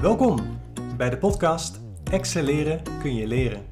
[0.00, 0.60] Welkom
[0.96, 1.80] bij de podcast
[2.10, 3.66] Excelleren kun je leren.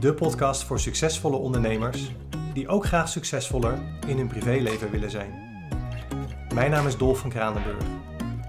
[0.00, 2.12] De podcast voor succesvolle ondernemers
[2.54, 5.32] die ook graag succesvoller in hun privéleven willen zijn.
[6.54, 7.84] Mijn naam is Dolf van Kranenburg.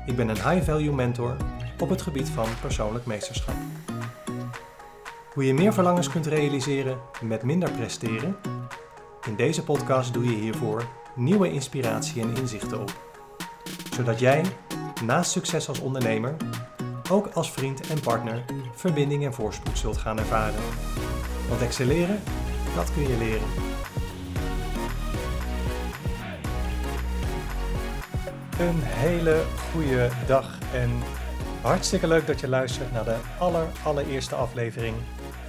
[0.06, 1.36] Ik ben een high-value mentor
[1.80, 3.56] op het gebied van persoonlijk meesterschap.
[5.34, 8.36] Hoe je meer verlangens kunt realiseren met minder presteren?
[9.28, 12.94] In deze podcast doe je hiervoor nieuwe inspiratie en inzichten op.
[13.94, 14.44] Zodat jij,
[15.06, 16.36] naast succes als ondernemer,
[17.12, 18.44] ook als vriend en partner
[18.74, 20.62] verbinding en voorspoed zult gaan ervaren.
[21.50, 22.20] Want excelleren,
[22.76, 23.48] dat kun je leren.
[28.60, 30.90] Een hele goede dag en
[31.62, 34.96] hartstikke leuk dat je luistert naar de aller, allereerste aflevering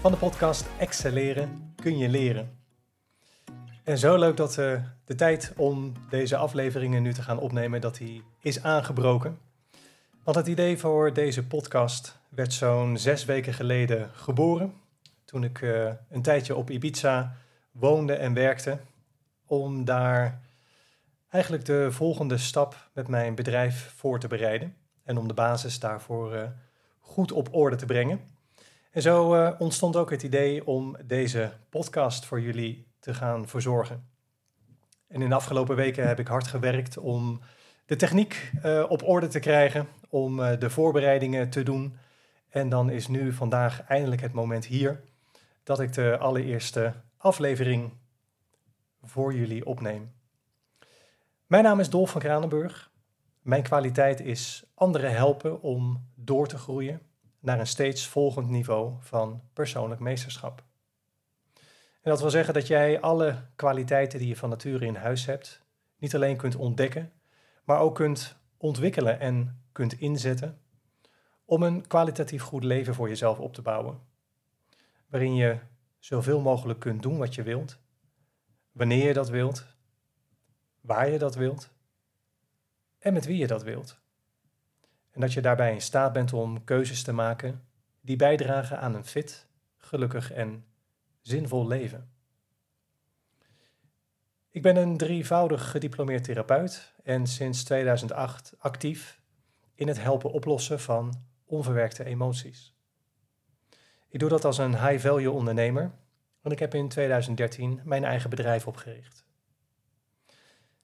[0.01, 2.59] van de podcast Excelleren kun je leren.
[3.85, 7.97] En zo leuk dat uh, de tijd om deze afleveringen nu te gaan opnemen, dat
[7.97, 9.52] die is aangebroken.
[10.23, 14.75] Want het idee voor deze podcast werd zo'n zes weken geleden geboren.
[15.25, 17.37] Toen ik uh, een tijdje op Ibiza
[17.71, 18.79] woonde en werkte.
[19.47, 20.41] Om daar
[21.29, 24.77] eigenlijk de volgende stap met mijn bedrijf voor te bereiden.
[25.05, 26.43] En om de basis daarvoor uh,
[27.01, 28.21] goed op orde te brengen.
[28.91, 34.09] En zo uh, ontstond ook het idee om deze podcast voor jullie te gaan verzorgen.
[35.09, 37.41] En in de afgelopen weken heb ik hard gewerkt om
[37.87, 38.51] de techniek
[38.89, 41.97] op orde te krijgen, om uh, de voorbereidingen te doen.
[42.49, 45.01] En dan is nu vandaag eindelijk het moment hier
[45.63, 47.93] dat ik de allereerste aflevering
[49.03, 50.13] voor jullie opneem.
[51.47, 52.91] Mijn naam is Dolf van Kranenburg.
[53.43, 57.01] Mijn kwaliteit is anderen helpen om door te groeien
[57.41, 60.63] naar een steeds volgend niveau van persoonlijk meesterschap.
[62.03, 65.63] En dat wil zeggen dat jij alle kwaliteiten die je van nature in huis hebt,
[65.99, 67.13] niet alleen kunt ontdekken,
[67.65, 70.61] maar ook kunt ontwikkelen en kunt inzetten
[71.45, 74.01] om een kwalitatief goed leven voor jezelf op te bouwen.
[75.07, 75.59] Waarin je
[75.99, 77.79] zoveel mogelijk kunt doen wat je wilt,
[78.73, 79.67] wanneer je dat wilt,
[80.81, 81.71] waar je dat wilt
[82.99, 84.01] en met wie je dat wilt.
[85.11, 87.65] En dat je daarbij in staat bent om keuzes te maken
[88.01, 89.47] die bijdragen aan een fit,
[89.77, 90.65] gelukkig en
[91.21, 92.11] zinvol leven.
[94.51, 99.22] Ik ben een drievoudig gediplomeerd therapeut en sinds 2008 actief
[99.75, 102.75] in het helpen oplossen van onverwerkte emoties.
[104.09, 105.91] Ik doe dat als een high-value ondernemer
[106.43, 109.25] en ik heb in 2013 mijn eigen bedrijf opgericht.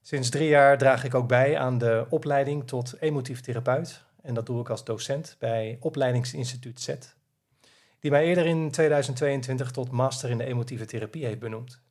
[0.01, 4.45] Sinds drie jaar draag ik ook bij aan de opleiding tot emotief therapeut en dat
[4.45, 6.95] doe ik als docent bij Opleidingsinstituut Z,
[7.99, 11.81] die mij eerder in 2022 tot master in de emotieve therapie heeft benoemd.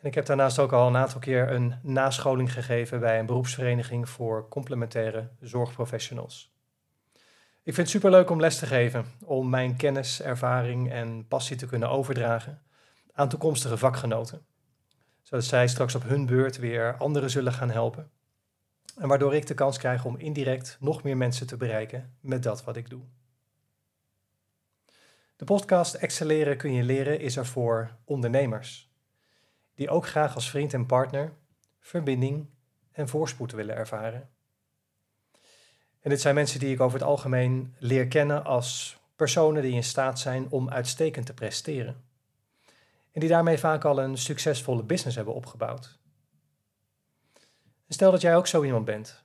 [0.00, 4.08] En ik heb daarnaast ook al een aantal keer een nascholing gegeven bij een beroepsvereniging
[4.08, 6.54] voor complementaire zorgprofessionals.
[7.62, 11.66] Ik vind het superleuk om les te geven, om mijn kennis, ervaring en passie te
[11.66, 12.62] kunnen overdragen
[13.12, 14.46] aan toekomstige vakgenoten.
[15.22, 18.10] Zodat zij straks op hun beurt weer anderen zullen gaan helpen.
[18.96, 22.64] En waardoor ik de kans krijg om indirect nog meer mensen te bereiken met dat
[22.64, 23.02] wat ik doe.
[25.36, 28.89] De podcast Excelleren kun je leren is er voor ondernemers
[29.80, 31.32] die ook graag als vriend en partner
[31.78, 32.46] verbinding
[32.92, 34.28] en voorspoed willen ervaren.
[36.00, 39.84] En dit zijn mensen die ik over het algemeen leer kennen als personen die in
[39.84, 42.04] staat zijn om uitstekend te presteren.
[43.12, 45.98] En die daarmee vaak al een succesvolle business hebben opgebouwd.
[47.86, 49.24] En stel dat jij ook zo iemand bent,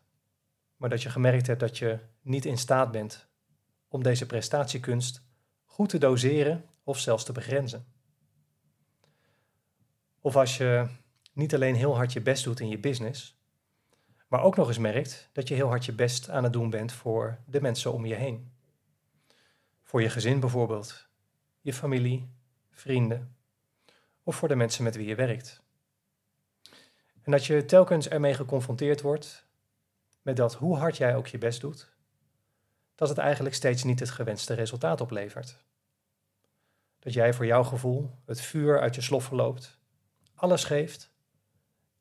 [0.77, 3.27] maar dat je gemerkt hebt dat je niet in staat bent
[3.87, 5.21] om deze prestatiekunst
[5.63, 7.94] goed te doseren of zelfs te begrenzen.
[10.25, 10.87] Of als je
[11.33, 13.39] niet alleen heel hard je best doet in je business,
[14.27, 16.91] maar ook nog eens merkt dat je heel hard je best aan het doen bent
[16.91, 18.51] voor de mensen om je heen.
[19.83, 21.07] Voor je gezin bijvoorbeeld,
[21.61, 22.29] je familie,
[22.71, 23.35] vrienden
[24.23, 25.63] of voor de mensen met wie je werkt.
[27.21, 29.47] En dat je telkens ermee geconfronteerd wordt
[30.21, 31.93] met dat hoe hard jij ook je best doet,
[32.95, 35.57] dat het eigenlijk steeds niet het gewenste resultaat oplevert.
[36.99, 39.83] Dat jij voor jouw gevoel het vuur uit je slof verloopt
[40.45, 41.11] alles geeft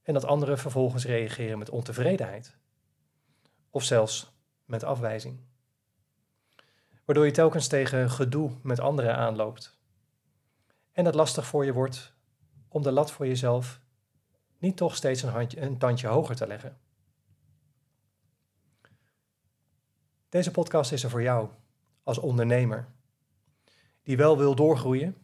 [0.03, 2.57] en dat anderen vervolgens reageren met ontevredenheid
[3.71, 4.33] of zelfs
[4.65, 5.41] met afwijzing.
[7.05, 9.79] Waardoor je telkens tegen gedoe met anderen aanloopt
[10.93, 12.13] en het lastig voor je wordt
[12.69, 13.81] om de lat voor jezelf
[14.59, 16.79] niet toch steeds een, handje, een tandje hoger te leggen.
[20.29, 21.49] Deze podcast is er voor jou
[22.03, 22.89] als ondernemer,
[24.03, 25.17] die wel wil doorgroeien,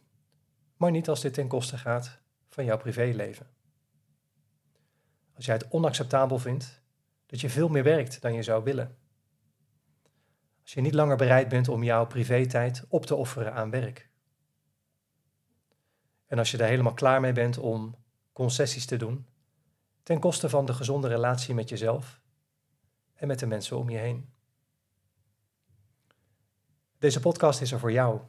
[0.77, 2.20] maar niet als dit ten koste gaat
[2.51, 3.47] van jouw privéleven.
[5.35, 6.83] Als jij het onacceptabel vindt
[7.27, 8.99] dat je veel meer werkt dan je zou willen.
[10.63, 14.11] Als je niet langer bereid bent om jouw privé-tijd op te offeren aan werk.
[16.27, 17.95] En als je er helemaal klaar mee bent om
[18.33, 19.27] concessies te doen
[20.03, 22.21] ten koste van de gezonde relatie met jezelf
[23.15, 24.33] en met de mensen om je heen.
[26.99, 28.21] Deze podcast is er voor jou.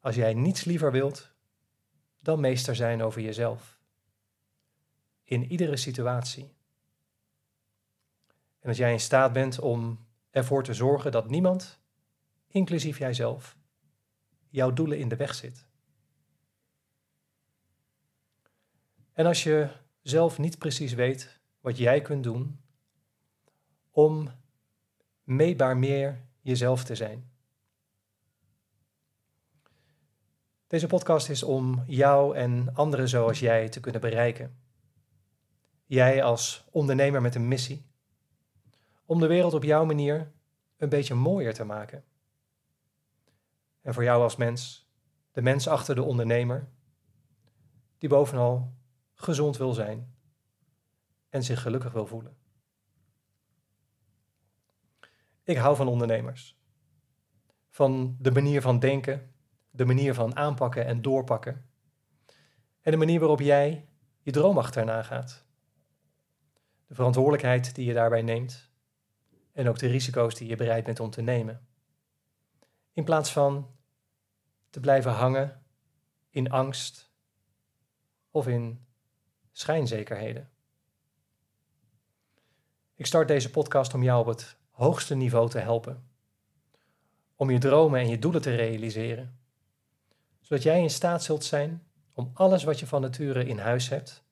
[0.00, 1.34] Als jij niets liever wilt
[2.28, 3.78] dan meester zijn over jezelf.
[5.24, 6.54] In iedere situatie.
[8.60, 11.80] En als jij in staat bent om ervoor te zorgen dat niemand,
[12.46, 13.56] inclusief jijzelf,
[14.48, 15.66] jouw doelen in de weg zit.
[19.12, 19.70] En als je
[20.02, 22.60] zelf niet precies weet wat jij kunt doen
[23.90, 24.30] om
[25.22, 27.30] meetbaar meer jezelf te zijn.
[30.68, 34.58] Deze podcast is om jou en anderen zoals jij te kunnen bereiken.
[35.86, 37.86] Jij als ondernemer met een missie.
[39.04, 40.32] Om de wereld op jouw manier
[40.76, 42.04] een beetje mooier te maken.
[43.80, 44.90] En voor jou als mens,
[45.32, 46.68] de mens achter de ondernemer,
[47.98, 48.74] die bovenal
[49.14, 50.14] gezond wil zijn
[51.28, 52.36] en zich gelukkig wil voelen.
[55.42, 56.58] Ik hou van ondernemers.
[57.68, 59.32] Van de manier van denken,
[59.78, 61.64] de manier van aanpakken en doorpakken.
[62.80, 63.88] En de manier waarop jij
[64.20, 65.44] je droom achterna gaat.
[66.86, 68.70] De verantwoordelijkheid die je daarbij neemt.
[69.52, 71.66] En ook de risico's die je bereid bent om te nemen.
[72.92, 73.70] In plaats van
[74.70, 75.62] te blijven hangen
[76.30, 77.12] in angst
[78.30, 78.86] of in
[79.52, 80.50] schijnzekerheden.
[82.94, 86.10] Ik start deze podcast om jou op het hoogste niveau te helpen.
[87.36, 89.38] Om je dromen en je doelen te realiseren.
[90.48, 94.24] Zodat jij in staat zult zijn om alles wat je van nature in huis hebt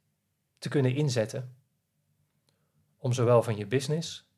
[0.59, 1.57] te kunnen inzetten.
[2.97, 4.31] Om zowel van je business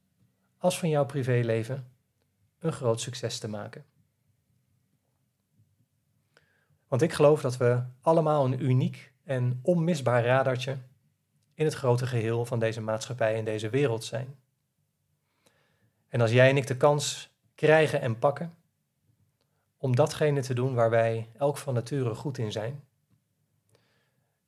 [0.57, 1.93] als van jouw privéleven
[2.59, 3.85] een groot succes te maken.
[6.89, 10.79] Want ik geloof dat we allemaal een uniek en onmisbaar radartje
[11.55, 14.39] in het grote geheel van deze maatschappij en deze wereld zijn.
[16.09, 18.57] En als jij en ik de kans krijgen en pakken
[19.79, 22.85] om datgene te doen waar wij elk van nature goed in zijn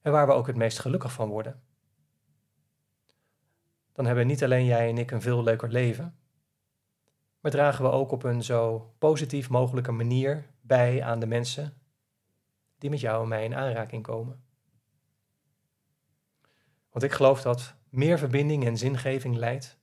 [0.01, 1.63] en waar we ook het meest gelukkig van worden,
[3.93, 6.19] dan hebben niet alleen jij en ik een veel leuker leven,
[7.41, 11.75] maar dragen we ook op een zo positief mogelijke manier bij aan de mensen
[12.79, 14.43] die met jou en mij in aanraking komen.
[16.91, 19.79] Want ik geloof dat meer verbinding en zingeving leidt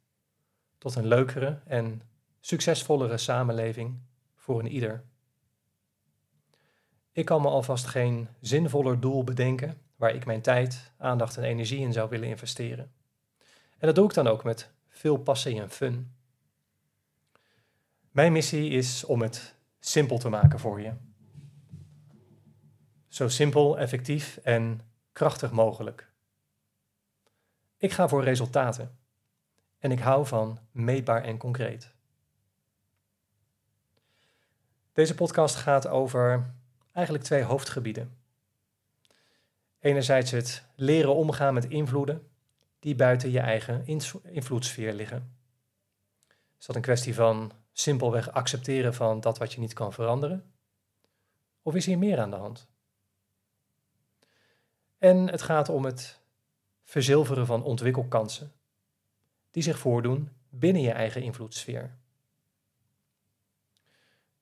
[0.77, 2.01] tot een leukere en
[2.39, 3.99] succesvollere samenleving
[4.35, 5.03] voor een ieder.
[7.17, 11.79] Ik kan me alvast geen zinvoller doel bedenken waar ik mijn tijd, aandacht en energie
[11.79, 12.91] in zou willen investeren.
[13.77, 16.15] En dat doe ik dan ook met veel passie en fun.
[18.11, 20.91] Mijn missie is om het simpel te maken voor je.
[23.07, 24.81] Zo simpel, effectief en
[25.11, 26.09] krachtig mogelijk.
[27.77, 28.97] Ik ga voor resultaten.
[29.79, 31.93] En ik hou van meetbaar en concreet.
[34.93, 36.55] Deze podcast gaat over
[36.97, 38.17] eigenlijk twee hoofdgebieden.
[39.79, 42.27] Enerzijds het leren omgaan met invloeden
[42.79, 43.85] die buiten je eigen
[44.23, 45.37] invloedssfeer liggen.
[46.59, 50.53] Is dat een kwestie van simpelweg accepteren van dat wat je niet kan veranderen?
[51.61, 52.67] Of is hier meer aan de hand?
[54.97, 56.19] En het gaat om het
[56.83, 58.51] verzilveren van ontwikkelkansen
[59.51, 61.95] die zich voordoen binnen je eigen invloedssfeer.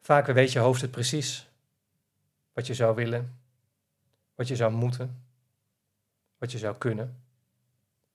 [0.01, 1.50] Vaak weet je hoofd het precies
[2.55, 3.39] wat je zou willen,
[4.35, 5.25] wat je zou moeten,
[6.38, 7.24] wat je zou kunnen.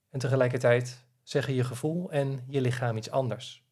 [0.09, 3.63] En tegelijkertijd zeggen je gevoel en je lichaam iets anders.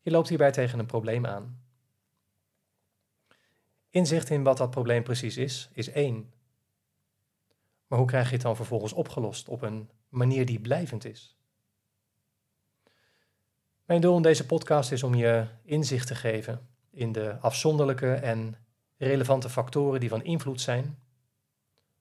[0.00, 1.62] Je loopt hierbij tegen een probleem aan.
[3.90, 6.32] Inzicht in wat dat probleem precies is, is één.
[7.86, 11.36] Maar hoe krijg je het dan vervolgens opgelost op een manier die blijvend is?
[13.84, 18.63] Mijn doel in deze podcast is om je inzicht te geven in de afzonderlijke en
[18.96, 20.98] relevante factoren die van invloed zijn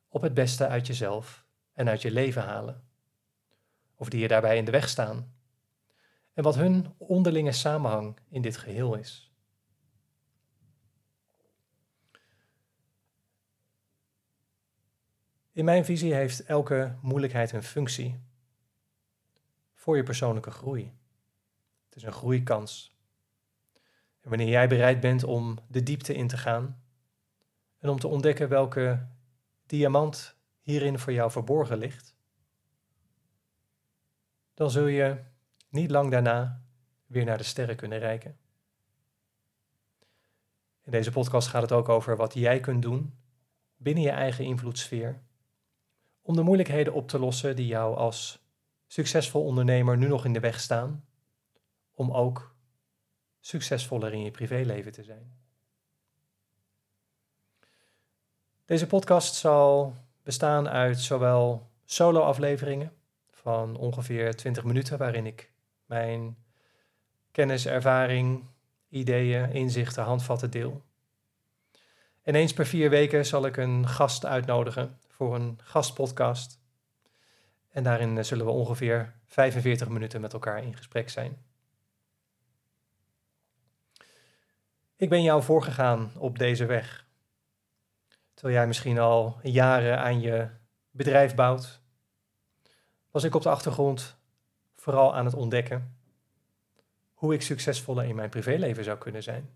[0.10, 2.84] op het beste uit jezelf en uit je leven halen,
[3.96, 5.34] of die je daarbij in de weg staan,
[6.34, 9.32] en wat hun onderlinge samenhang in dit geheel is.
[15.52, 18.20] In mijn visie heeft elke moeilijkheid een functie
[19.74, 20.94] voor je persoonlijke groei.
[21.86, 22.98] Het is een groeikans.
[24.22, 26.83] En wanneer jij bereid bent om de diepte in te gaan
[27.84, 29.08] en om te ontdekken welke
[29.66, 32.16] diamant hierin voor jou verborgen ligt,
[34.54, 35.24] dan zul je
[35.70, 36.64] niet lang daarna
[37.06, 38.38] weer naar de sterren kunnen reiken.
[40.84, 43.18] In deze podcast gaat het ook over wat jij kunt doen
[43.76, 45.22] binnen je eigen invloedssfeer
[46.22, 48.46] om de moeilijkheden op te lossen die jou als
[48.88, 51.06] succesvol ondernemer nu nog in de weg staan,
[51.94, 52.56] om ook
[53.40, 55.43] succesvoller in je privéleven te zijn.
[58.66, 62.92] Deze podcast zal bestaan uit zowel solo-afleveringen
[63.32, 65.52] van ongeveer 20 minuten, waarin ik
[65.86, 66.38] mijn
[67.32, 68.46] kennis, ervaring,
[68.90, 70.82] ideeën, inzichten, handvatten deel.
[72.22, 76.60] En eens per vier weken zal ik een gast uitnodigen voor een gastpodcast.
[77.70, 81.38] En daarin eh, zullen we ongeveer 45 minuten met elkaar in gesprek zijn.
[84.96, 87.06] Ik ben jou voorgegaan op deze weg.
[88.44, 90.50] Terwijl jij misschien al jaren aan je
[90.92, 91.82] bedrijf bouwt,
[93.12, 94.18] was ik op de achtergrond
[94.76, 95.98] vooral aan het ontdekken
[97.14, 99.50] hoe ik succesvoller in mijn privéleven zou kunnen zijn.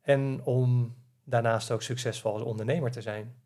[0.00, 3.36] En om daarnaast ook succesvol als ondernemer te zijn.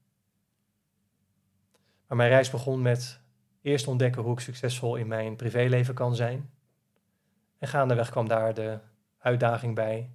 [2.06, 3.20] Maar mijn reis begon met
[3.62, 6.50] eerst ontdekken hoe ik succesvol in mijn privéleven kan zijn.
[7.58, 8.78] En gaandeweg kwam daar de
[9.18, 10.10] uitdaging bij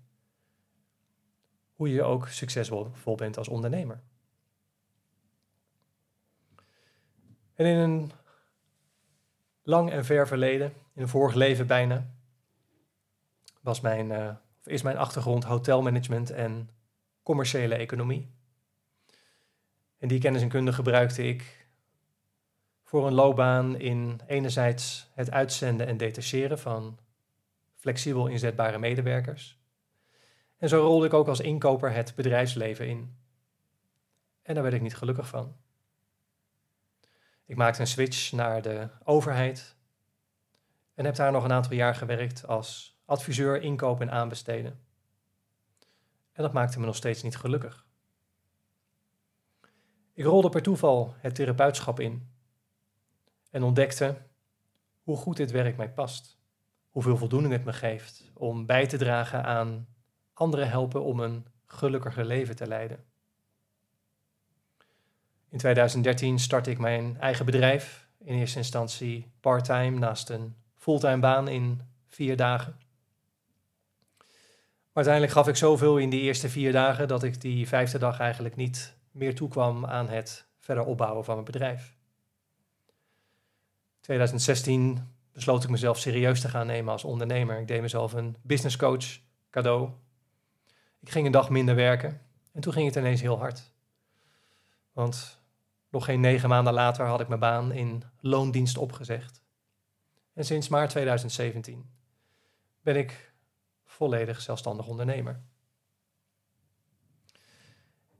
[1.75, 4.01] hoe je ook succesvol bent als ondernemer.
[7.53, 8.11] En in een
[9.63, 12.13] lang en ver verleden, in een vorig leven bijna,
[13.61, 14.29] was mijn, uh,
[14.59, 16.69] of is mijn achtergrond hotelmanagement en
[17.23, 18.33] commerciële economie.
[19.97, 21.67] En die kennis en kunde gebruikte ik
[22.83, 26.99] voor een loopbaan in enerzijds het uitzenden en detacheren van
[27.75, 29.59] flexibel inzetbare medewerkers.
[30.57, 33.17] En zo rolde ik ook als inkoper het bedrijfsleven in.
[34.41, 35.55] En daar werd ik niet gelukkig van.
[37.45, 39.75] Ik maakte een switch naar de overheid
[40.93, 44.79] en heb daar nog een aantal jaar gewerkt als adviseur inkoop en aanbesteden.
[46.31, 47.85] En dat maakte me nog steeds niet gelukkig.
[50.13, 52.29] Ik rolde per toeval het therapeutschap in
[53.51, 54.17] en ontdekte
[55.01, 56.39] hoe goed dit werk mij past,
[56.89, 59.94] hoeveel voldoening het me geeft om bij te dragen aan
[60.35, 63.03] anderen helpen om een gelukkiger leven te leiden.
[65.49, 71.47] In 2013 startte ik mijn eigen bedrijf, in eerste instantie parttime naast een fulltime baan
[71.47, 72.77] in vier dagen.
[74.93, 78.55] Uiteindelijk gaf ik zoveel in die eerste vier dagen dat ik die vijfde dag eigenlijk
[78.55, 81.95] niet meer toekwam aan het verder opbouwen van mijn bedrijf.
[83.99, 87.59] 2016 besloot ik mezelf serieus te gaan nemen als ondernemer.
[87.59, 89.89] Ik deed mezelf een business coach cadeau.
[91.05, 92.21] Ik ging een dag minder werken
[92.51, 93.71] en toen ging het ineens heel hard.
[94.91, 95.39] Want
[95.89, 99.41] nog geen negen maanden later had ik mijn baan in loondienst opgezegd.
[100.33, 101.89] En sinds maart 2017
[102.81, 103.33] ben ik
[103.83, 105.41] volledig zelfstandig ondernemer.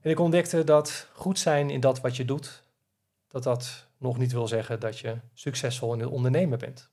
[0.00, 2.62] En ik ontdekte dat goed zijn in dat wat je doet,
[3.28, 6.90] dat dat nog niet wil zeggen dat je succesvol in het ondernemen bent.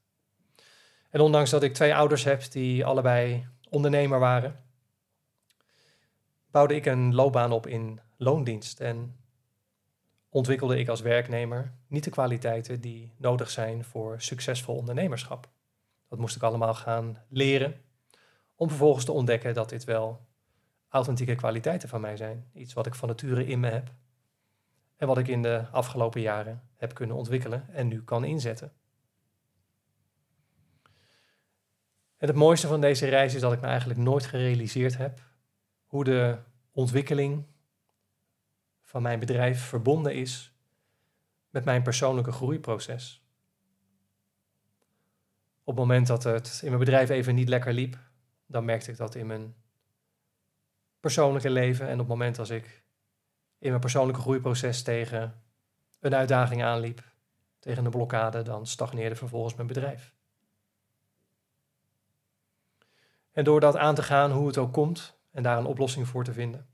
[1.10, 4.63] En ondanks dat ik twee ouders heb die allebei ondernemer waren,
[6.54, 9.16] bouwde ik een loopbaan op in loondienst en
[10.30, 15.50] ontwikkelde ik als werknemer niet de kwaliteiten die nodig zijn voor succesvol ondernemerschap.
[16.10, 17.82] Dat moest ik allemaal gaan leren
[18.56, 20.26] om vervolgens te ontdekken dat dit wel
[20.90, 22.50] authentieke kwaliteiten van mij zijn.
[22.54, 23.92] Iets wat ik van nature in me heb.
[24.96, 28.74] En wat ik in de afgelopen jaren heb kunnen ontwikkelen en nu kan inzetten.
[32.18, 35.32] En het mooiste van deze reis is dat ik me eigenlijk nooit gerealiseerd heb
[35.94, 36.38] hoe de
[36.72, 37.46] ontwikkeling
[38.82, 40.54] van mijn bedrijf verbonden is
[41.50, 43.26] met mijn persoonlijke groeiproces.
[45.64, 47.98] Op het moment dat het in mijn bedrijf even niet lekker liep,
[48.46, 49.56] dan merkte ik dat in mijn
[51.00, 51.88] persoonlijke leven.
[51.88, 52.84] En op het moment als ik
[53.58, 55.44] in mijn persoonlijke groeiproces tegen
[56.00, 57.04] een uitdaging aanliep,
[57.60, 60.14] tegen een blokkade, dan stagneerde vervolgens mijn bedrijf.
[63.32, 66.24] En door dat aan te gaan, hoe het ook komt, en daar een oplossing voor
[66.24, 66.68] te vinden,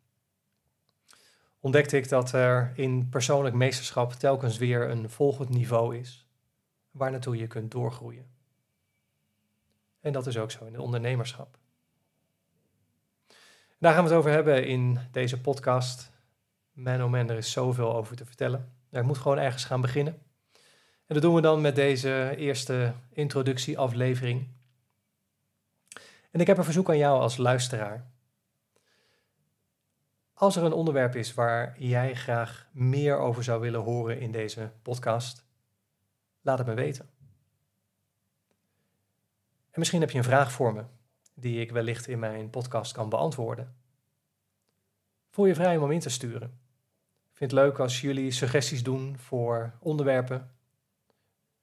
[1.59, 6.27] ontdekte ik dat er in persoonlijk meesterschap telkens weer een volgend niveau is,
[6.91, 8.25] waar naartoe je kunt doorgroeien.
[9.99, 11.57] En dat is ook zo in het ondernemerschap.
[13.77, 16.11] Daar gaan we het over hebben in deze podcast.
[16.71, 18.73] Man oh man, er is zoveel over te vertellen.
[18.91, 20.13] Ik moet gewoon ergens gaan beginnen.
[21.05, 24.47] En dat doen we dan met deze eerste introductieaflevering.
[26.31, 28.07] En ik heb een verzoek aan jou als luisteraar.
[30.39, 34.71] Als er een onderwerp is waar jij graag meer over zou willen horen in deze
[34.81, 35.45] podcast,
[36.41, 37.09] laat het me weten.
[39.71, 40.83] En misschien heb je een vraag voor me
[41.33, 43.75] die ik wellicht in mijn podcast kan beantwoorden.
[45.29, 46.59] Voel je vrij om hem in te sturen.
[47.31, 50.51] Ik vind het leuk als jullie suggesties doen voor onderwerpen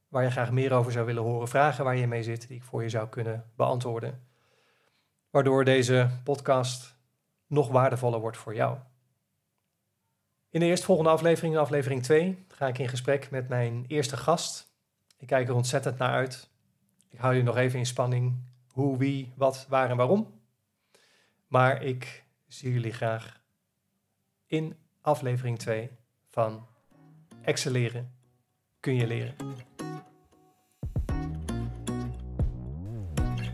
[0.09, 2.65] waar je graag meer over zou willen horen, vragen waar je mee zit, die ik
[2.65, 4.27] voor je zou kunnen beantwoorden.
[5.31, 6.96] Waardoor deze podcast
[7.47, 8.79] nog waardevoller wordt voor jou.
[10.51, 14.75] In de eerstvolgende aflevering, aflevering 2, ga ik in gesprek met mijn eerste gast.
[15.19, 16.51] Ik kijk er ontzettend naar uit.
[17.09, 18.37] Ik hou jullie nog even in spanning.
[18.73, 20.41] Hoe, wie, wat, waar en waarom.
[21.47, 23.41] Maar ik zie jullie graag
[24.47, 25.91] in aflevering 2
[26.29, 26.67] van
[27.43, 28.15] Excelleren
[28.81, 29.35] kun je leren.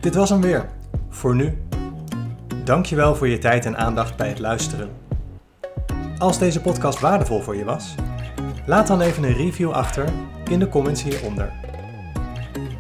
[0.01, 0.69] Dit was hem weer.
[1.09, 1.59] Voor nu.
[2.65, 4.91] Dankjewel voor je tijd en aandacht bij het luisteren.
[6.19, 7.95] Als deze podcast waardevol voor je was,
[8.67, 10.09] laat dan even een review achter
[10.51, 11.53] in de comments hieronder.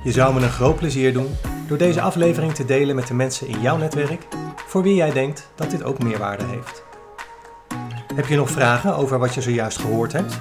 [0.04, 1.28] Je zou me een groot plezier doen
[1.68, 4.26] door deze aflevering te delen met de mensen in jouw netwerk
[4.66, 6.82] voor wie jij denkt dat dit ook meerwaarde heeft.
[8.14, 10.40] Heb je nog vragen over wat je zojuist gehoord hebt?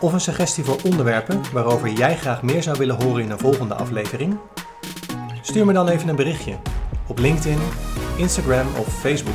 [0.00, 3.74] Of een suggestie voor onderwerpen waarover jij graag meer zou willen horen in een volgende
[3.74, 4.38] aflevering?
[5.42, 6.56] Stuur me dan even een berichtje
[7.06, 7.58] op LinkedIn,
[8.16, 9.34] Instagram of Facebook.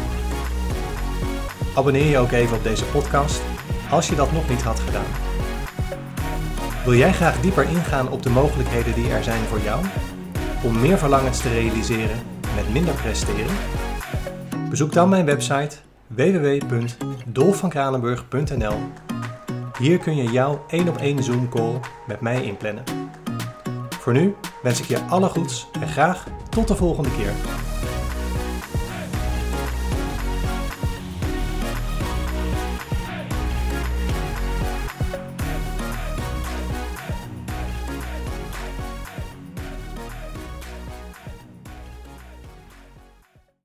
[1.76, 3.42] Abonneer je ook even op deze podcast
[3.90, 5.30] als je dat nog niet had gedaan.
[6.84, 9.86] Wil jij graag dieper ingaan op de mogelijkheden die er zijn voor jou
[10.64, 12.18] om meer verlangens te realiseren
[12.56, 13.56] met minder presteren?
[14.70, 15.76] Bezoek dan mijn website
[16.08, 18.78] www.dolfvankranenburg.nl.
[19.78, 22.84] Hier kun je jouw één op één Zoom call met mij inplannen.
[23.90, 27.32] Voor nu wens ik je alle goeds en graag tot de volgende keer.